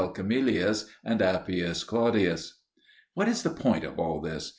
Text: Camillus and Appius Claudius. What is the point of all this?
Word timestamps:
Camillus 0.15 0.87
and 1.05 1.21
Appius 1.21 1.83
Claudius. 1.83 2.57
What 3.13 3.27
is 3.27 3.43
the 3.43 3.51
point 3.51 3.83
of 3.83 3.99
all 3.99 4.19
this? 4.19 4.49